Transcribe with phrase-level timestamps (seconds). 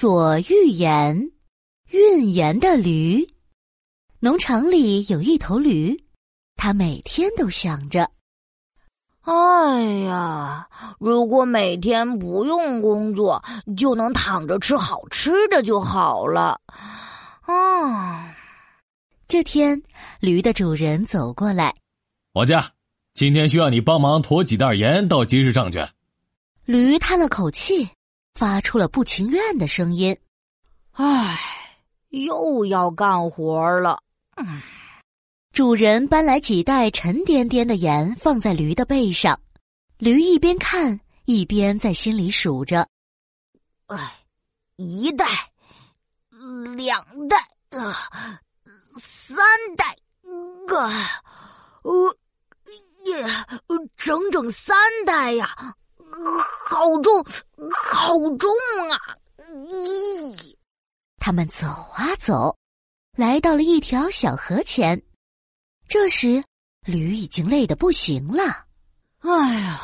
[0.00, 1.30] 所欲言，
[1.90, 3.34] 运盐的驴。
[4.18, 6.06] 农场里有一头驴，
[6.56, 8.10] 它每天都想着
[9.20, 10.66] ：“哎呀，
[10.98, 13.44] 如果每天不用工作，
[13.76, 16.58] 就能躺着吃好吃的就好了。”
[17.44, 18.34] 啊，
[19.28, 19.82] 这天，
[20.18, 21.74] 驴的主人走过来
[22.32, 22.70] ：“王家，
[23.12, 25.86] 今天需要你帮忙驮几袋盐到集市上去。”
[26.64, 27.86] 驴叹了口气，
[28.34, 30.16] 发出了不情愿的声音
[30.92, 31.38] ：“唉，
[32.08, 34.02] 又要干活了。”
[35.52, 39.38] 主人搬来几袋沉甸甸的盐，放在驴的背上。
[39.98, 42.88] 驴一边看一边在心里数着
[43.88, 44.16] ：“唉，
[44.76, 45.26] 一袋，
[46.76, 47.36] 两袋，
[47.70, 47.92] 呃，
[48.98, 49.36] 三
[49.76, 49.96] 袋，
[50.66, 50.88] 个，
[51.82, 52.16] 呃，
[53.04, 53.26] 耶，
[53.96, 55.54] 整整三袋呀，
[56.66, 57.22] 好重，
[57.90, 58.50] 好重
[58.90, 58.96] 啊！”
[59.68, 60.54] 咦，
[61.18, 62.56] 他们走啊走。
[63.16, 65.02] 来到了一条小河前，
[65.88, 66.42] 这时
[66.86, 68.42] 驴已经累得不行了。
[69.18, 69.80] 哎呀，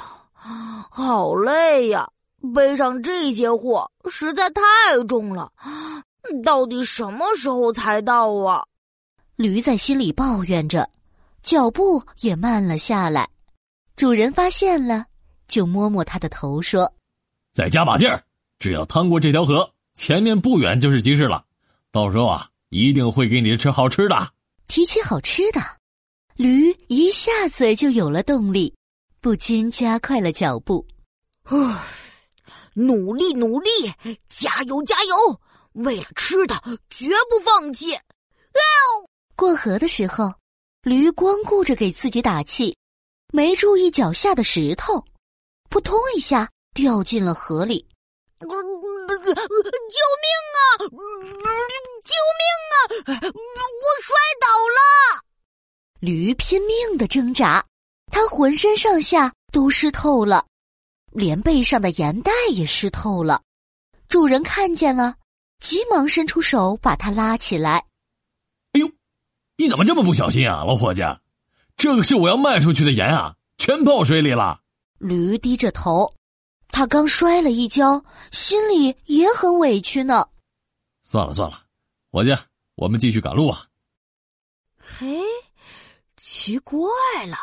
[0.90, 2.08] 好累呀！
[2.54, 4.62] 背上这些货实在太
[5.08, 5.52] 重了，
[6.44, 8.64] 到底什么时候才到啊？
[9.34, 10.88] 驴在心里抱怨着，
[11.42, 13.28] 脚步也慢了下来。
[13.96, 15.04] 主人发现了，
[15.48, 16.91] 就摸摸他的头说
[17.56, 18.22] ：“再加把劲儿，
[18.58, 21.46] 只要趟过这条河，前面不远就是集市了。
[21.90, 24.32] 到时候啊。”一定会给你吃好吃的。
[24.66, 25.60] 提起好吃的，
[26.34, 28.74] 驴一下子就有了动力，
[29.20, 30.84] 不禁加快了脚步。
[31.44, 31.86] 啊，
[32.74, 33.70] 努力努力，
[34.28, 35.41] 加油加油！
[35.74, 36.60] 为了吃的，
[36.91, 37.96] 绝不放弃。
[39.36, 40.34] 过河的时候，
[40.82, 42.76] 驴光顾着给自己打气，
[43.32, 45.04] 没注意脚下的石头，
[45.70, 47.84] 扑通一下掉进了河里。
[48.38, 50.60] 救命啊！
[52.05, 52.77] 救命啊！
[53.24, 54.46] 我摔倒
[54.77, 54.78] 了。
[56.00, 57.64] 驴拼命的挣扎，
[58.12, 60.44] 它浑身上下都湿透了，
[61.12, 63.41] 连背上的盐袋也湿透了。
[64.08, 65.14] 主人看见了，
[65.58, 67.87] 急忙伸出手把它拉起来。
[68.72, 68.91] 哎呦，
[69.56, 71.03] 你怎么这么不小心啊，老伙计？
[71.78, 74.60] 这个是我要卖出去的盐啊，全泡水里了。
[74.98, 76.12] 驴低着头。
[76.76, 80.28] 他刚摔了一跤，心里也很委屈呢。
[81.03, 81.59] 算了算了，
[82.12, 82.37] 伙计，
[82.75, 83.64] 我们继续赶路吧。
[84.76, 85.22] 嘿，
[86.19, 86.87] 奇怪
[87.26, 87.38] 了，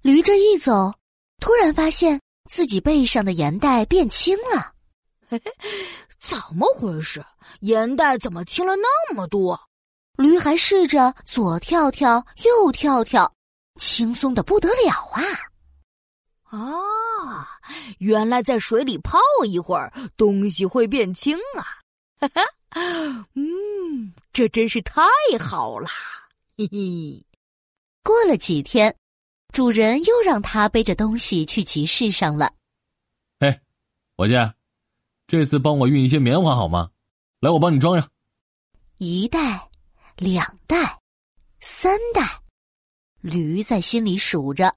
[0.00, 0.94] 驴这一走，
[1.38, 2.18] 突然发现
[2.50, 4.72] 自己背上的盐袋变轻了。
[5.28, 5.52] 嘿嘿，
[6.18, 7.22] 怎么回事？
[7.60, 9.60] 盐袋怎么轻了那么多？
[10.16, 13.30] 驴还试着左跳跳，右跳跳，
[13.78, 15.20] 轻松的不得了啊！
[16.50, 17.46] 啊，
[17.98, 21.78] 原来在水里泡一会儿，东西会变轻啊！
[22.18, 22.40] 哈哈，
[23.34, 25.02] 嗯，这真是太
[25.38, 25.88] 好了，
[26.58, 27.24] 嘿嘿。
[28.02, 28.96] 过了几天，
[29.52, 32.52] 主人又让他背着东西去集市上了。
[33.38, 33.60] 哎，
[34.16, 34.34] 伙计，
[35.28, 36.90] 这次帮我运一些棉花好吗？
[37.38, 38.10] 来，我帮你装上。
[38.98, 39.70] 一袋，
[40.16, 40.98] 两袋，
[41.60, 42.42] 三袋，
[43.20, 44.74] 驴在心里数着。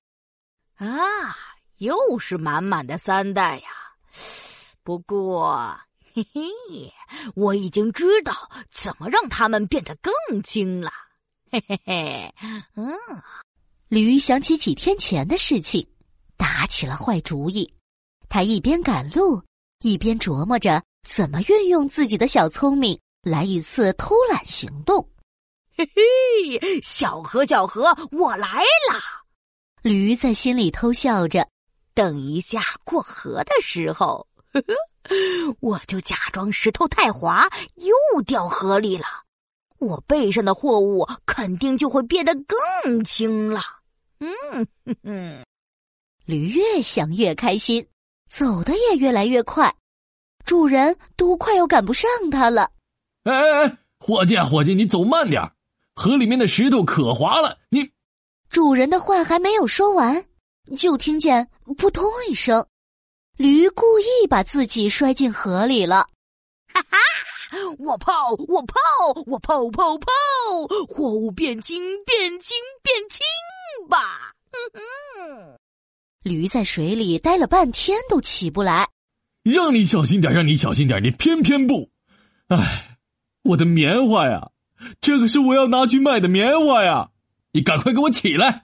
[0.76, 1.36] 啊。
[1.84, 3.68] 又是满满的三袋呀！
[4.84, 5.78] 不过，
[6.14, 6.94] 嘿嘿，
[7.36, 10.92] 我已经知道怎么让它们变得更轻了。
[11.52, 12.34] 嘿嘿嘿，
[12.76, 12.96] 嗯，
[13.90, 15.86] 驴想起几天前的事情，
[16.38, 17.74] 打起了坏主意。
[18.30, 19.44] 他一边赶路，
[19.82, 25.10] 一边琢磨着怎么运用自己的小聪明来一次偷懒行动。
[25.76, 28.48] 嘿嘿，小河小河，我来
[28.90, 29.02] 啦！
[29.82, 31.46] 驴在心里偷笑着。
[31.94, 39.06] 等一下过河的时候，呵呵，我就假装石头太滑，又掉河里了。
[39.80, 42.34] 我背上的货物肯定就会变得
[42.84, 43.62] 更轻了。
[44.20, 45.44] 嗯哼哼，
[46.26, 47.86] 驴越想越开心，
[48.30, 49.76] 走的也越来越快，
[50.46, 52.72] 主人都快要赶不上它了。
[53.24, 55.52] 哎哎哎，伙计伙计，你走慢点
[55.94, 57.60] 河里面的石头可滑了。
[57.70, 57.92] 你，
[58.50, 60.26] 主人的话还没有说完。
[60.78, 62.66] 就听见扑通一声，
[63.38, 66.08] 驴故意把自己摔进河里了。
[66.74, 66.98] 哈哈，
[67.80, 68.76] 我泡，我泡，
[69.26, 70.08] 我泡泡泡，
[70.88, 73.20] 货物变轻，变轻，变轻
[73.90, 74.32] 吧。
[74.52, 74.82] 哼
[75.38, 75.60] 哼，
[76.24, 78.88] 驴在水里待了半天都起不来。
[79.44, 81.92] 让你小心点，让你小心点，你偏偏不。
[82.48, 82.98] 哎，
[83.44, 84.52] 我的棉花呀，
[85.02, 87.10] 这可是我要拿去卖的棉花呀！
[87.52, 88.63] 你赶快给我起来。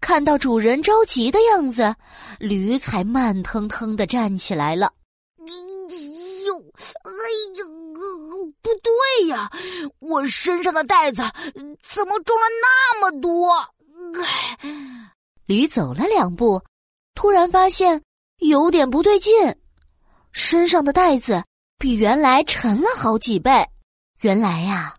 [0.00, 1.94] 看到主人着急的样子，
[2.38, 4.92] 驴才慢腾腾的站起来了。
[5.38, 5.52] 哎
[6.46, 6.56] 呦，
[7.04, 7.10] 哎
[7.56, 7.64] 呀，
[8.62, 9.50] 不对呀，
[9.98, 11.22] 我身上的袋子
[11.82, 13.52] 怎么重了那么多？
[15.46, 16.62] 驴走了两步，
[17.14, 18.02] 突然发现
[18.38, 19.32] 有点不对劲，
[20.32, 21.44] 身上的袋子
[21.78, 23.66] 比原来沉了好几倍。
[24.20, 24.96] 原来呀，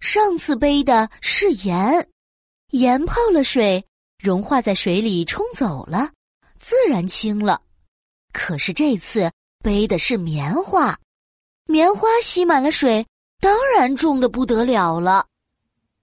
[0.00, 2.08] 上次背的是盐，
[2.70, 3.86] 盐泡了水，
[4.24, 6.10] 融化在水里冲走了，
[6.58, 7.60] 自然轻了。
[8.32, 9.30] 可是这次
[9.62, 10.98] 背的是棉花，
[11.66, 13.06] 棉花吸满了水，
[13.38, 15.26] 当然重的不得了了。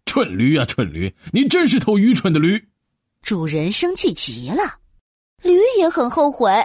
[0.05, 1.11] 蠢驴呀，蠢驴！
[1.33, 2.63] 你真是头愚蠢的驴！
[3.23, 4.77] 主人生气极了，
[5.41, 6.63] 驴也很后悔，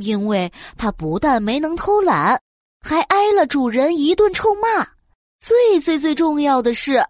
[0.00, 2.40] 因为他不但没能偷懒，
[2.80, 4.86] 还挨了主人一顿臭骂。
[5.40, 7.04] 最最最重要的是，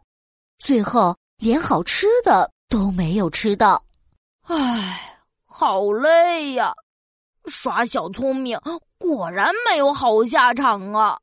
[0.58, 3.82] 最后连好吃的都没有吃到。
[4.42, 6.72] 唉，好累呀！
[7.46, 8.58] 耍小聪明，
[8.98, 11.18] 果然没有好下场啊！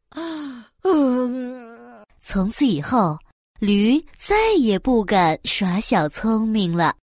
[0.84, 3.18] 嗯，从此以后，
[3.60, 6.96] 驴再也不敢耍小聪明了。